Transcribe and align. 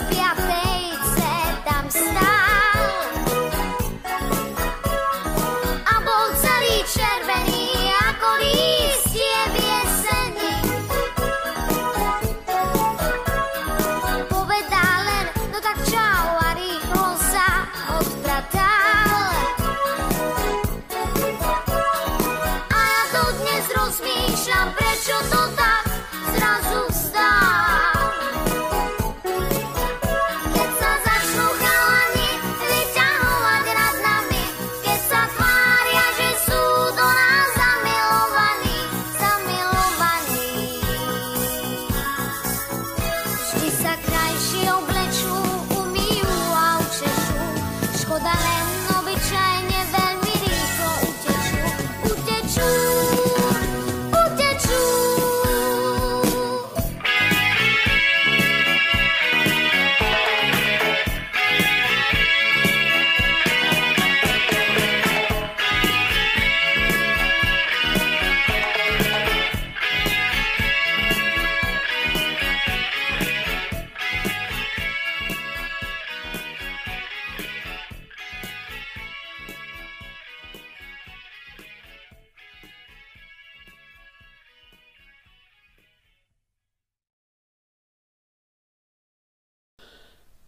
espiar 0.00 0.39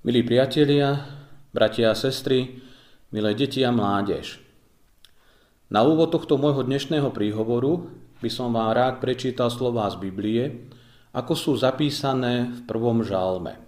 Milí 0.02 0.26
priatelia, 0.26 0.98
bratia 1.54 1.94
a 1.94 1.94
sestry, 1.94 2.58
milé 3.14 3.38
deti 3.38 3.62
a 3.62 3.70
mládež. 3.70 4.42
Na 5.70 5.86
úvod 5.86 6.10
tohto 6.10 6.34
môjho 6.42 6.66
dnešného 6.66 7.14
príhovoru 7.14 7.86
by 8.18 8.26
som 8.26 8.50
vám 8.50 8.74
rád 8.74 8.98
prečítal 8.98 9.46
slová 9.46 9.86
z 9.94 10.02
Biblie, 10.02 10.66
ako 11.14 11.38
sú 11.38 11.52
zapísané 11.54 12.50
v 12.50 12.60
prvom 12.66 13.06
žalme. 13.06 13.62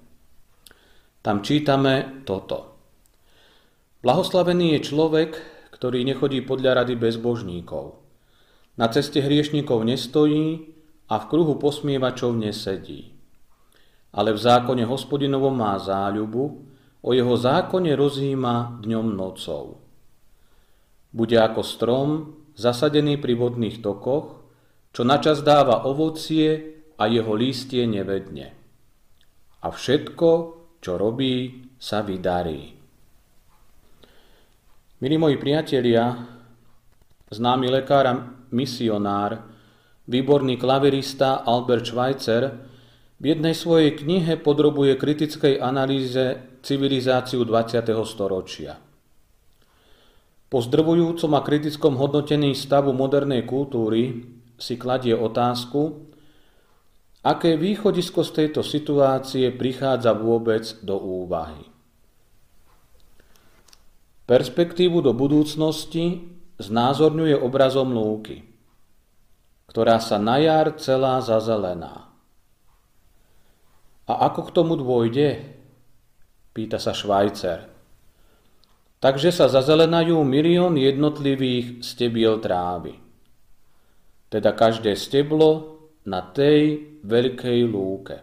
Tam 1.22 1.38
čítame 1.38 2.26
toto. 2.26 2.82
Blahoslavený 4.02 4.74
je 4.74 4.90
človek, 4.90 5.38
ktorý 5.70 6.02
nechodí 6.02 6.42
podľa 6.42 6.82
rady 6.82 6.98
bezbožníkov. 6.98 7.94
Na 8.74 8.90
ceste 8.90 9.22
hriešnikov 9.22 9.86
nestojí 9.86 10.74
a 11.06 11.14
v 11.14 11.28
kruhu 11.30 11.54
posmievačov 11.62 12.34
nesedí 12.34 13.13
ale 14.14 14.30
v 14.30 14.38
zákone 14.38 14.86
hospodinovom 14.86 15.54
má 15.54 15.74
záľubu, 15.78 16.44
o 17.04 17.10
jeho 17.12 17.34
zákone 17.36 17.92
rozíma 17.98 18.80
dňom 18.80 19.06
nocou. 19.12 19.82
Bude 21.12 21.36
ako 21.36 21.60
strom, 21.60 22.08
zasadený 22.54 23.18
pri 23.18 23.34
vodných 23.36 23.82
tokoch, 23.82 24.40
čo 24.94 25.02
načas 25.02 25.42
dáva 25.42 25.84
ovocie 25.84 26.78
a 26.94 27.10
jeho 27.10 27.34
lístie 27.34 27.84
nevedne. 27.84 28.54
A 29.60 29.68
všetko, 29.68 30.28
čo 30.78 30.94
robí, 30.94 31.66
sa 31.76 32.00
vydarí. 32.00 32.72
Milí 35.02 35.16
moji 35.18 35.36
priatelia, 35.36 36.16
známy 37.28 37.66
lekár 37.68 38.06
a 38.08 38.14
misionár, 38.54 39.42
výborný 40.08 40.56
klavirista 40.56 41.44
Albert 41.44 41.84
Schweitzer 41.90 42.42
v 43.18 43.24
jednej 43.30 43.54
svojej 43.54 43.94
knihe 43.94 44.34
podrobuje 44.42 44.98
kritickej 44.98 45.62
analýze 45.62 46.42
civilizáciu 46.66 47.46
20. 47.46 47.86
storočia. 48.02 48.80
Po 50.50 50.58
zdrvujúcom 50.62 51.32
a 51.34 51.40
kritickom 51.42 51.98
hodnotení 51.98 52.54
stavu 52.54 52.94
modernej 52.94 53.42
kultúry 53.42 54.22
si 54.54 54.78
kladie 54.78 55.14
otázku, 55.14 56.10
aké 57.26 57.58
východisko 57.58 58.22
z 58.22 58.30
tejto 58.30 58.60
situácie 58.62 59.50
prichádza 59.50 60.14
vôbec 60.14 60.62
do 60.84 60.94
úvahy. 60.94 61.66
Perspektívu 64.24 65.04
do 65.04 65.12
budúcnosti 65.12 66.32
znázorňuje 66.56 67.36
obrazom 67.36 67.92
lúky, 67.92 68.46
ktorá 69.68 70.00
sa 70.00 70.16
na 70.22 70.38
jar 70.40 70.78
celá 70.80 71.20
zazelená. 71.20 72.13
A 74.04 74.28
ako 74.28 74.40
k 74.48 74.54
tomu 74.54 74.76
dôjde? 74.76 75.40
Pýta 76.52 76.76
sa 76.76 76.92
Švajcer. 76.92 77.72
Takže 79.00 79.32
sa 79.32 79.52
zazelenajú 79.52 80.20
milión 80.24 80.76
jednotlivých 80.80 81.84
stebiel 81.84 82.40
trávy. 82.40 82.96
Teda 84.32 84.56
každé 84.56 84.96
steblo 84.96 85.76
na 86.08 86.24
tej 86.24 86.84
veľkej 87.04 87.60
lúke. 87.68 88.16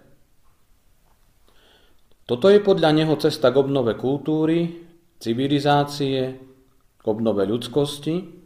Toto 2.26 2.48
je 2.50 2.62
podľa 2.62 2.90
neho 2.96 3.14
cesta 3.18 3.50
k 3.52 3.60
obnove 3.60 3.98
kultúry, 3.98 4.88
civilizácie, 5.22 6.40
k 6.98 7.06
obnove 7.06 7.46
ľudskosti, 7.46 8.42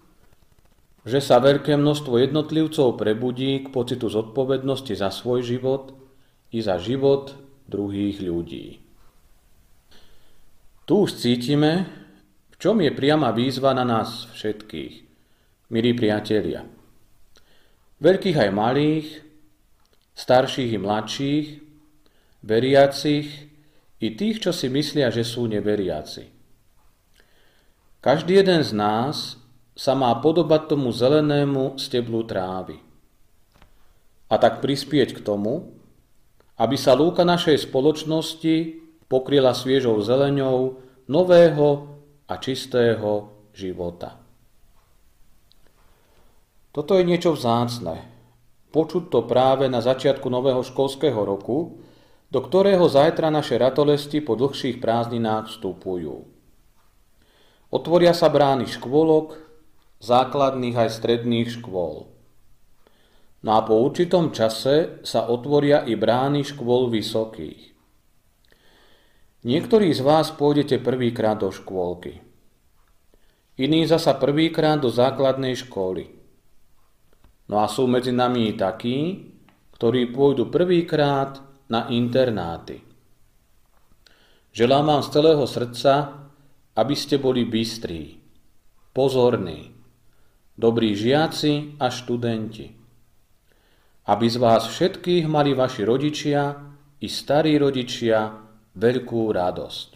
že 1.05 1.19
sa 1.21 1.37
veľké 1.37 1.77
množstvo 1.77 2.17
jednotlivcov 2.17 2.97
prebudí 2.97 3.61
k 3.61 3.67
pocitu 3.69 4.09
zodpovednosti 4.09 4.95
za 4.97 5.13
svoj 5.13 5.45
život 5.45 6.04
i 6.51 6.59
za 6.61 6.77
život 6.77 7.33
druhých 7.65 8.21
ľudí. 8.21 8.81
Tu 10.85 10.93
už 10.93 11.17
cítime, 11.17 11.89
v 12.53 12.55
čom 12.61 12.77
je 12.77 12.93
priama 12.93 13.33
výzva 13.33 13.73
na 13.73 13.81
nás 13.81 14.29
všetkých, 14.37 14.93
milí 15.73 15.91
priatelia. 15.97 16.61
Veľkých 17.97 18.37
aj 18.37 18.49
malých, 18.53 19.07
starších 20.13 20.71
i 20.71 20.79
mladších, 20.79 21.47
veriacich 22.45 23.27
i 23.99 24.07
tých, 24.13 24.37
čo 24.39 24.53
si 24.53 24.69
myslia, 24.69 25.09
že 25.09 25.25
sú 25.25 25.49
neveriaci. 25.49 26.29
Každý 27.99 28.45
jeden 28.45 28.61
z 28.61 28.71
nás 28.77 29.41
sa 29.75 29.97
má 29.97 30.13
podobať 30.21 30.71
tomu 30.71 30.93
zelenému 30.93 31.81
steblu 31.81 32.23
trávy. 32.23 32.79
A 34.29 34.37
tak 34.37 34.63
prispieť 34.63 35.17
k 35.17 35.23
tomu, 35.25 35.74
aby 36.55 36.75
sa 36.79 36.95
lúka 36.95 37.27
našej 37.27 37.67
spoločnosti 37.67 38.79
pokryla 39.11 39.51
sviežou 39.51 39.99
zeleňou 39.99 40.79
nového 41.11 41.67
a 42.25 42.33
čistého 42.41 43.29
života. 43.53 44.17
Toto 46.75 46.99
je 46.99 47.03
niečo 47.07 47.35
vzácne. 47.35 48.03
Počuť 48.75 49.07
to 49.07 49.23
práve 49.23 49.71
na 49.71 49.79
začiatku 49.79 50.27
nového 50.27 50.59
školského 50.59 51.23
roku, 51.23 51.79
do 52.27 52.39
ktorého 52.43 52.83
zajtra 52.91 53.31
naše 53.31 53.55
ratolesti 53.55 54.19
po 54.19 54.35
dlhších 54.35 54.83
prázdninách 54.83 55.47
vstupujú. 55.47 56.27
Otvoria 57.71 58.11
sa 58.11 58.27
brány 58.27 58.67
škôlok, 58.67 59.39
základných 60.03 60.75
aj 60.75 60.89
stredných 60.99 61.47
škôl. 61.59 62.14
No 63.45 63.53
a 63.53 63.61
po 63.61 63.77
určitom 63.77 64.33
čase 64.33 65.05
sa 65.05 65.29
otvoria 65.29 65.85
i 65.85 65.93
brány 65.93 66.41
škôl 66.41 66.89
vysokých. 66.89 67.77
Niektorí 69.45 69.93
z 69.93 70.01
vás 70.01 70.33
pôjdete 70.33 70.81
prvýkrát 70.81 71.37
do 71.37 71.53
škôlky. 71.53 72.25
Iní 73.61 73.85
zasa 73.85 74.17
prvýkrát 74.17 74.81
do 74.81 74.89
základnej 74.89 75.53
školy. 75.61 76.09
No 77.45 77.61
a 77.61 77.69
sú 77.69 77.85
medzi 77.85 78.09
nami 78.09 78.49
i 78.49 78.57
takí, 78.57 79.29
ktorí 79.77 80.09
pôjdu 80.09 80.49
prvýkrát 80.49 81.37
na 81.69 81.85
internáty. 81.93 82.81
Želám 84.57 84.85
vám 84.89 85.01
z 85.05 85.09
celého 85.13 85.45
srdca, 85.45 85.93
aby 86.73 86.95
ste 86.97 87.21
boli 87.21 87.45
bystrí, 87.45 88.17
pozorní, 88.89 89.69
dobrí 90.57 90.97
žiaci 90.97 91.77
a 91.77 91.93
študenti. 91.93 92.84
Aby 94.05 94.29
z 94.29 94.37
vás 94.37 94.69
všetkých 94.69 95.25
mali 95.25 95.57
vaši 95.57 95.81
rodičia 95.81 96.53
i 97.01 97.07
starí 97.09 97.57
rodičia 97.57 98.37
veľkú 98.77 99.33
radosť. 99.33 99.89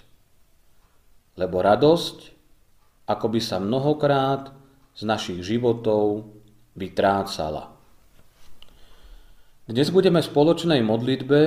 Lebo 1.37 1.61
radosť, 1.61 2.17
ako 3.05 3.25
by 3.29 3.39
sa 3.39 3.61
mnohokrát 3.61 4.49
z 4.97 5.01
našich 5.05 5.45
životov 5.45 6.25
vytrácala. 6.73 7.69
Dnes 9.69 9.93
budeme 9.93 10.25
v 10.25 10.29
spoločnej 10.33 10.81
modlitbe 10.81 11.39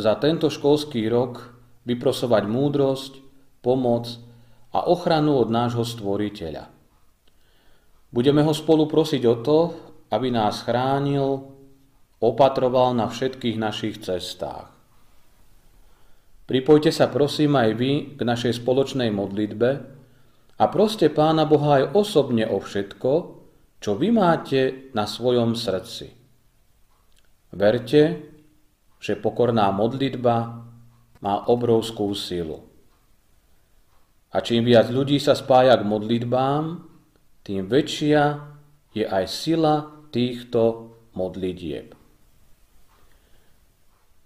za 0.00 0.16
tento 0.16 0.48
školský 0.48 1.04
rok 1.12 1.52
vyprosovať 1.84 2.48
múdrosť, 2.48 3.12
pomoc 3.60 4.08
a 4.72 4.88
ochranu 4.88 5.36
od 5.36 5.52
nášho 5.52 5.84
stvoriteľa. 5.84 6.72
Budeme 8.08 8.40
ho 8.40 8.56
spolu 8.56 8.88
prosiť 8.88 9.22
o 9.28 9.36
to, 9.44 9.58
aby 10.08 10.32
nás 10.32 10.64
chránil, 10.64 11.57
opatroval 12.18 12.94
na 12.94 13.06
všetkých 13.06 13.56
našich 13.58 14.02
cestách. 14.02 14.70
Pripojte 16.48 16.88
sa 16.88 17.12
prosím 17.12 17.60
aj 17.60 17.70
vy 17.76 17.92
k 18.16 18.20
našej 18.24 18.64
spoločnej 18.64 19.12
modlitbe 19.12 19.70
a 20.58 20.64
proste 20.72 21.12
Pána 21.12 21.44
Boha 21.44 21.84
aj 21.84 21.84
osobne 21.92 22.48
o 22.48 22.56
všetko, 22.56 23.12
čo 23.78 23.94
vy 23.94 24.08
máte 24.10 24.90
na 24.96 25.04
svojom 25.04 25.52
srdci. 25.52 26.08
Verte, 27.52 28.02
že 28.98 29.20
pokorná 29.20 29.70
modlitba 29.70 30.66
má 31.20 31.34
obrovskú 31.46 32.10
silu. 32.16 32.64
A 34.32 34.40
čím 34.40 34.64
viac 34.64 34.88
ľudí 34.88 35.20
sa 35.20 35.36
spája 35.36 35.76
k 35.76 35.84
modlitbám, 35.84 36.84
tým 37.44 37.64
väčšia 37.64 38.44
je 38.92 39.04
aj 39.04 39.24
sila 39.28 39.88
týchto 40.12 40.92
modlitieb. 41.12 41.97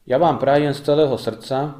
Ja 0.02 0.18
vám 0.18 0.42
prajem 0.42 0.74
z 0.74 0.82
celého 0.82 1.14
srdca, 1.14 1.78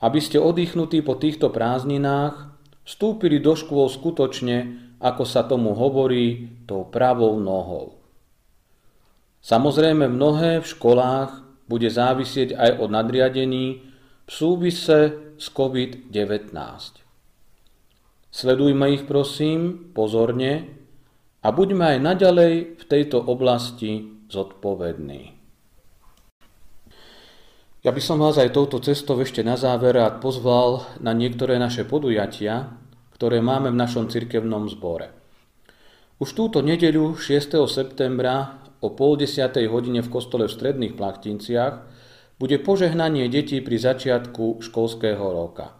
aby 0.00 0.20
ste 0.20 0.36
oddychnutí 0.36 1.00
po 1.00 1.16
týchto 1.16 1.48
prázdninách 1.48 2.52
vstúpili 2.84 3.40
do 3.40 3.56
škôl 3.56 3.88
skutočne, 3.88 4.76
ako 5.00 5.24
sa 5.24 5.48
tomu 5.48 5.72
hovorí, 5.72 6.52
tou 6.68 6.84
pravou 6.84 7.40
nohou. 7.40 7.96
Samozrejme 9.40 10.04
mnohé 10.04 10.60
v 10.60 10.68
školách 10.68 11.64
bude 11.64 11.88
závisieť 11.88 12.52
aj 12.52 12.70
od 12.76 12.88
nadriadení 12.92 13.66
v 14.28 14.30
súvise 14.30 15.32
s 15.40 15.46
COVID-19. 15.48 16.52
Sledujme 18.28 18.84
ich 18.92 19.08
prosím 19.08 19.90
pozorne 19.96 20.68
a 21.40 21.48
buďme 21.48 21.96
aj 21.96 21.98
naďalej 22.04 22.54
v 22.76 22.84
tejto 22.84 23.16
oblasti 23.24 24.20
zodpovední. 24.28 25.39
Ja 27.80 27.96
by 27.96 28.02
som 28.04 28.20
vás 28.20 28.36
aj 28.36 28.52
touto 28.52 28.76
cestou 28.84 29.16
ešte 29.24 29.40
na 29.40 29.56
záver 29.56 29.96
rád 29.96 30.20
pozval 30.20 30.84
na 31.00 31.16
niektoré 31.16 31.56
naše 31.56 31.88
podujatia, 31.88 32.76
ktoré 33.16 33.40
máme 33.40 33.72
v 33.72 33.80
našom 33.80 34.12
cirkevnom 34.12 34.68
zbore. 34.68 35.08
Už 36.20 36.36
túto 36.36 36.60
nedeľu 36.60 37.16
6. 37.16 37.56
septembra 37.72 38.60
o 38.84 38.92
pol 38.92 39.16
desiatej 39.16 39.72
hodine 39.72 40.04
v 40.04 40.12
kostole 40.12 40.44
v 40.44 40.52
Stredných 40.52 40.92
Plachtinciach 40.92 41.88
bude 42.36 42.60
požehnanie 42.60 43.32
detí 43.32 43.64
pri 43.64 43.80
začiatku 43.80 44.60
školského 44.60 45.24
roka. 45.32 45.72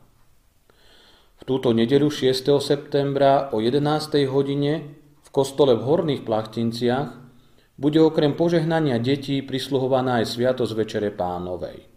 V 1.37 1.43
túto 1.45 1.77
nedeľu 1.77 2.09
6. 2.09 2.65
septembra 2.65 3.53
o 3.53 3.61
11. 3.61 4.25
hodine 4.25 4.97
v 5.21 5.29
kostole 5.29 5.77
v 5.77 5.85
Horných 5.85 6.25
Plachtinciach 6.25 7.13
bude 7.77 8.01
okrem 8.01 8.33
požehnania 8.33 8.97
detí 8.97 9.45
prisluhovaná 9.45 10.25
aj 10.25 10.33
Sviatosť 10.33 10.73
Večere 10.73 11.13
Pánovej. 11.13 11.90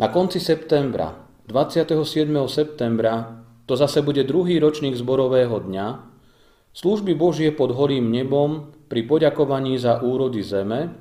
Na 0.00 0.08
konci 0.08 0.40
septembra, 0.40 1.28
27. 1.44 2.00
septembra, 2.48 3.44
to 3.68 3.76
zase 3.76 4.00
bude 4.00 4.24
druhý 4.24 4.56
ročník 4.56 4.96
zborového 4.96 5.60
dňa, 5.60 5.86
služby 6.72 7.12
Božie 7.12 7.52
pod 7.52 7.76
holým 7.76 8.08
nebom 8.08 8.72
pri 8.88 9.04
poďakovaní 9.04 9.76
za 9.76 10.00
úrody 10.00 10.40
zeme, 10.40 10.96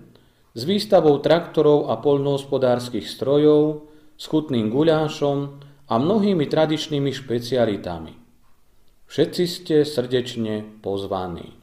s 0.52 0.68
výstavou 0.68 1.16
traktorov 1.24 1.88
a 1.88 1.96
poľnohospodárskych 1.96 3.08
strojov, 3.08 3.88
s 4.20 4.28
chutným 4.28 4.68
guľášom, 4.68 5.64
a 5.88 5.94
mnohými 5.96 6.44
tradičnými 6.52 7.16
špecialitami. 7.16 8.14
Všetci 9.08 9.44
ste 9.48 9.76
srdečne 9.88 10.84
pozvaní. 10.84 11.56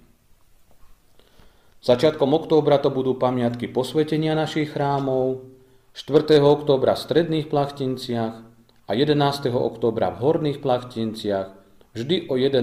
Začiatkom 1.84 2.32
októbra 2.32 2.80
to 2.80 2.88
budú 2.88 3.20
pamiatky 3.20 3.68
posvetenia 3.68 4.32
našich 4.32 4.72
chrámov, 4.72 5.55
4. 5.96 6.44
októbra 6.44 6.92
v 6.92 7.00
Stredných 7.08 7.48
Plachtinciach 7.48 8.44
a 8.84 8.90
11. 8.92 9.48
októbra 9.48 10.12
v 10.12 10.28
Horných 10.28 10.60
Plachtinciach 10.60 11.56
vždy 11.96 12.28
o 12.28 12.36
11. 12.36 12.60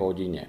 hodine. 0.00 0.48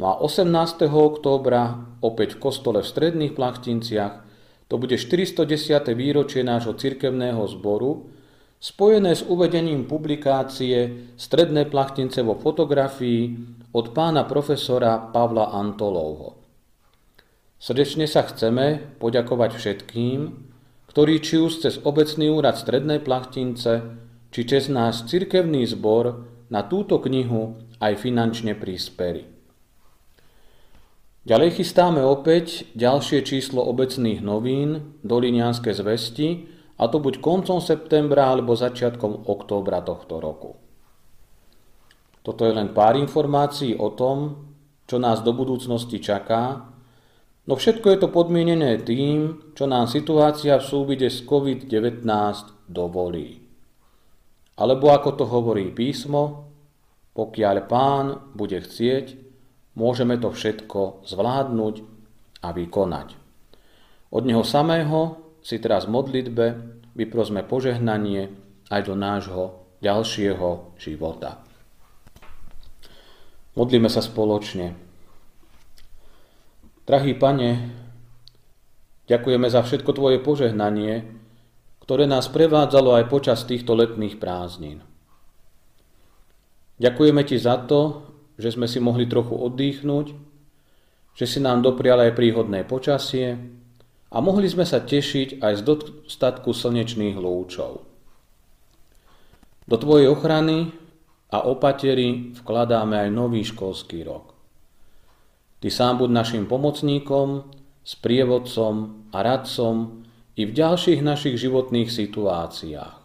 No 0.00 0.04
a 0.08 0.24
18. 0.24 0.48
októbra 0.88 1.84
opäť 2.00 2.40
v 2.40 2.48
kostole 2.48 2.80
v 2.80 2.88
Stredných 2.88 3.36
Plachtinciach 3.36 4.24
to 4.72 4.80
bude 4.80 4.96
410. 4.96 5.44
výročie 5.92 6.40
nášho 6.40 6.72
cirkevného 6.72 7.44
zboru, 7.44 8.08
spojené 8.56 9.12
s 9.12 9.20
uvedením 9.20 9.84
publikácie 9.84 11.12
Stredné 11.20 11.68
plachtince 11.68 12.24
vo 12.24 12.40
fotografii 12.40 13.36
od 13.76 13.92
pána 13.92 14.24
profesora 14.24 14.96
Pavla 15.12 15.52
Antolovho. 15.52 16.40
Srdečne 17.60 18.08
sa 18.08 18.24
chceme 18.24 18.96
poďakovať 18.96 19.60
všetkým, 19.60 20.45
ktorí 20.96 21.20
či 21.20 21.36
už 21.36 21.60
cez 21.60 21.76
obecný 21.84 22.32
úrad 22.32 22.56
Strednej 22.56 23.04
plachtince, 23.04 23.84
či 24.32 24.48
cez 24.48 24.72
náš 24.72 25.04
cirkevný 25.04 25.68
zbor 25.68 26.24
na 26.48 26.64
túto 26.64 27.04
knihu 27.04 27.60
aj 27.84 28.00
finančne 28.00 28.56
prispeli. 28.56 29.28
Ďalej 31.28 31.60
chystáme 31.60 32.00
opäť 32.00 32.64
ďalšie 32.72 33.28
číslo 33.28 33.60
obecných 33.68 34.24
novín 34.24 34.96
Dolinianske 35.04 35.76
zvesti, 35.76 36.48
a 36.80 36.88
to 36.88 36.96
buď 36.96 37.20
koncom 37.20 37.60
septembra 37.60 38.32
alebo 38.32 38.56
začiatkom 38.56 39.28
októbra 39.28 39.84
tohto 39.84 40.16
roku. 40.16 40.56
Toto 42.24 42.48
je 42.48 42.56
len 42.56 42.72
pár 42.72 42.96
informácií 42.96 43.76
o 43.76 43.92
tom, 43.92 44.48
čo 44.88 44.96
nás 44.96 45.20
do 45.20 45.36
budúcnosti 45.36 46.00
čaká, 46.00 46.72
no 47.46 47.52
všetko 47.54 47.86
je 47.90 47.98
to 48.02 48.08
podmienené 48.10 48.82
tým, 48.82 49.52
čo 49.54 49.64
nám 49.70 49.86
situácia 49.86 50.58
v 50.58 50.66
súvide 50.66 51.08
s 51.10 51.22
COVID-19 51.22 52.06
dovolí. 52.66 53.42
Alebo 54.56 54.90
ako 54.90 55.10
to 55.14 55.24
hovorí 55.28 55.70
písmo, 55.70 56.48
pokiaľ 57.16 57.56
pán 57.64 58.06
bude 58.36 58.60
chcieť, 58.60 59.16
môžeme 59.76 60.20
to 60.20 60.32
všetko 60.32 61.06
zvládnuť 61.08 61.74
a 62.44 62.48
vykonať. 62.52 63.08
Od 64.12 64.22
neho 64.24 64.44
samého 64.44 65.20
si 65.44 65.60
teraz 65.60 65.84
v 65.84 65.94
modlitbe 65.96 66.46
vyprosme 66.96 67.44
požehnanie 67.44 68.32
aj 68.72 68.80
do 68.88 68.94
nášho 68.96 69.44
ďalšieho 69.84 70.78
života. 70.80 71.44
Modlíme 73.56 73.88
sa 73.88 74.04
spoločne. 74.04 74.85
Drahý 76.86 77.18
Pane, 77.18 77.50
ďakujeme 79.10 79.50
za 79.50 79.66
všetko 79.66 79.90
Tvoje 79.90 80.22
požehnanie, 80.22 81.02
ktoré 81.82 82.06
nás 82.06 82.30
prevádzalo 82.30 82.94
aj 83.02 83.10
počas 83.10 83.42
týchto 83.42 83.74
letných 83.74 84.22
prázdnin. 84.22 84.86
Ďakujeme 86.78 87.26
Ti 87.26 87.36
za 87.42 87.58
to, 87.66 88.06
že 88.38 88.54
sme 88.54 88.70
si 88.70 88.78
mohli 88.78 89.10
trochu 89.10 89.34
oddychnúť, 89.34 90.14
že 91.18 91.26
si 91.26 91.42
nám 91.42 91.66
doprial 91.66 92.06
aj 92.06 92.14
príhodné 92.14 92.62
počasie, 92.62 93.34
a 94.06 94.22
mohli 94.22 94.46
sme 94.46 94.62
sa 94.62 94.78
tešiť 94.78 95.42
aj 95.42 95.52
z 95.58 95.62
dostatku 95.66 96.54
slnečných 96.54 97.18
lúčov. 97.18 97.82
Do 99.66 99.74
Tvojej 99.74 100.06
ochrany 100.06 100.70
a 101.34 101.42
opatery 101.50 102.30
vkladáme 102.38 103.02
aj 103.02 103.10
nový 103.10 103.42
školský 103.42 104.06
rok. 104.06 104.35
Ty 105.66 105.74
sám 105.74 105.98
buď 105.98 106.10
našim 106.14 106.44
pomocníkom, 106.46 107.42
sprievodcom 107.82 109.02
a 109.10 109.18
radcom 109.18 110.06
i 110.38 110.46
v 110.46 110.54
ďalších 110.54 111.02
našich 111.02 111.42
životných 111.42 111.90
situáciách. 111.90 113.02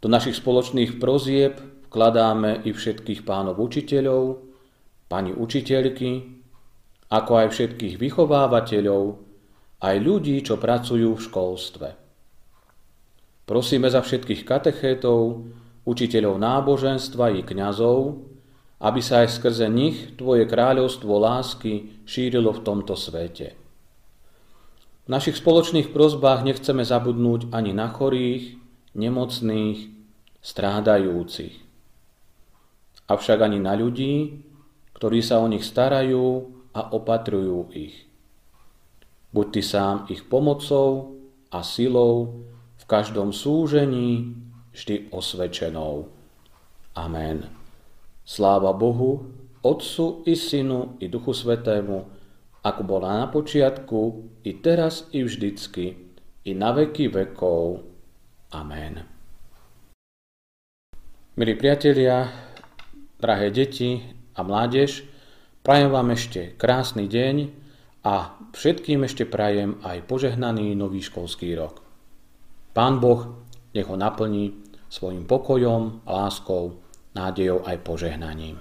Do 0.00 0.08
našich 0.08 0.40
spoločných 0.40 0.96
prozieb 0.96 1.60
vkladáme 1.92 2.64
i 2.64 2.72
všetkých 2.72 3.28
pánov 3.28 3.60
učiteľov, 3.60 4.40
pani 5.12 5.36
učiteľky, 5.36 6.32
ako 7.12 7.32
aj 7.44 7.48
všetkých 7.60 8.00
vychovávateľov, 8.00 9.20
aj 9.84 9.96
ľudí, 10.00 10.40
čo 10.40 10.56
pracujú 10.56 11.12
v 11.12 11.24
školstve. 11.28 11.88
Prosíme 13.44 13.92
za 13.92 14.00
všetkých 14.00 14.48
katechétov, 14.48 15.44
učiteľov 15.84 16.40
náboženstva 16.40 17.36
i 17.36 17.44
kňazov, 17.44 18.31
aby 18.82 18.98
sa 18.98 19.22
aj 19.22 19.38
skrze 19.38 19.70
nich 19.70 20.18
Tvoje 20.18 20.42
kráľovstvo 20.50 21.14
lásky 21.22 22.02
šírilo 22.02 22.50
v 22.50 22.60
tomto 22.66 22.98
svete. 22.98 23.54
V 25.02 25.08
našich 25.10 25.38
spoločných 25.38 25.94
prozbách 25.94 26.42
nechceme 26.42 26.82
zabudnúť 26.82 27.54
ani 27.54 27.70
na 27.70 27.90
chorých, 27.90 28.58
nemocných, 28.98 29.90
strádajúcich. 30.42 31.54
Avšak 33.06 33.38
ani 33.42 33.58
na 33.62 33.78
ľudí, 33.78 34.42
ktorí 34.98 35.22
sa 35.22 35.38
o 35.42 35.46
nich 35.46 35.66
starajú 35.66 36.50
a 36.74 36.90
opatrujú 36.90 37.70
ich. 37.74 38.06
Buď 39.30 39.46
Ty 39.58 39.62
sám 39.62 39.96
ich 40.10 40.26
pomocou 40.26 41.18
a 41.50 41.62
silou 41.62 42.46
v 42.78 42.84
každom 42.86 43.30
súžení 43.30 44.38
vždy 44.74 45.10
osvečenou. 45.10 46.10
Amen. 46.94 47.61
Sláva 48.22 48.70
Bohu, 48.70 49.26
Otcu 49.62 50.22
i 50.26 50.38
Synu 50.38 50.98
i 51.02 51.10
Duchu 51.10 51.34
Svetému, 51.34 52.06
ako 52.62 52.82
bola 52.86 53.18
na 53.18 53.26
počiatku, 53.26 54.30
i 54.46 54.62
teraz, 54.62 55.10
i 55.10 55.26
vždycky, 55.26 55.98
i 56.46 56.50
na 56.54 56.70
veky 56.70 57.10
vekov. 57.10 57.82
Amen. 58.54 59.02
Milí 61.34 61.54
priatelia, 61.58 62.28
drahé 63.18 63.50
deti 63.50 64.02
a 64.34 64.46
mládež, 64.46 65.06
prajem 65.62 65.90
vám 65.90 66.14
ešte 66.14 66.54
krásny 66.54 67.06
deň 67.10 67.36
a 68.02 68.34
všetkým 68.54 69.06
ešte 69.06 69.26
prajem 69.26 69.78
aj 69.82 70.06
požehnaný 70.06 70.74
nový 70.74 71.02
školský 71.02 71.54
rok. 71.54 71.82
Pán 72.74 72.98
Boh 72.98 73.46
nech 73.74 73.88
ho 73.88 73.96
naplní 73.96 74.58
svojim 74.92 75.24
pokojom, 75.24 76.04
láskou, 76.04 76.81
nádejou 77.14 77.66
aj 77.66 77.76
požehnaním. 77.78 78.60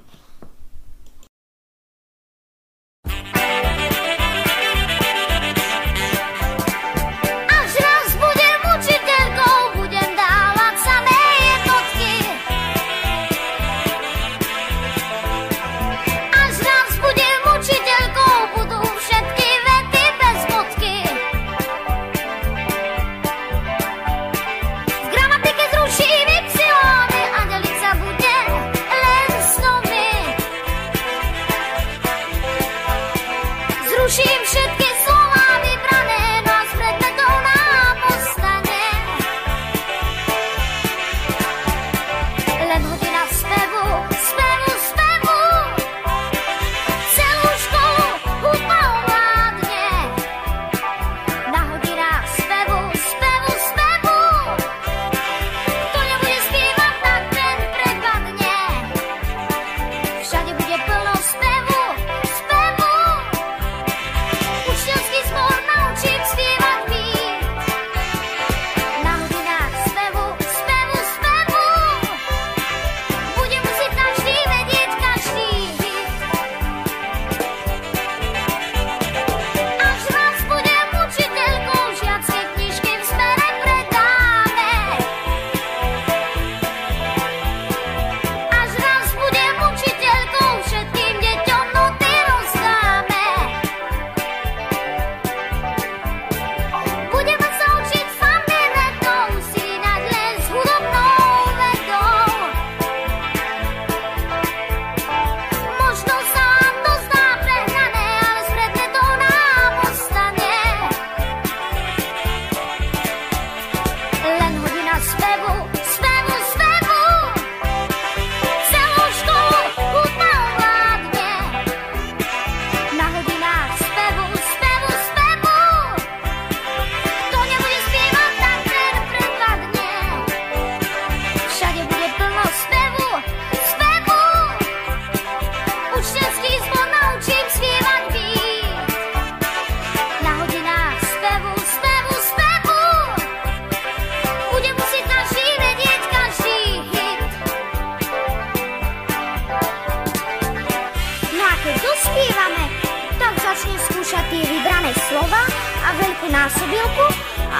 nejakú 156.21 156.37
násobilku, 156.37 157.05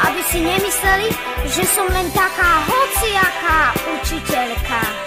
aby 0.06 0.22
si 0.30 0.38
nemysleli, 0.38 1.10
že 1.50 1.66
som 1.66 1.90
len 1.90 2.06
taká 2.14 2.62
hociaká 2.70 3.74
učiteľka. 3.90 5.01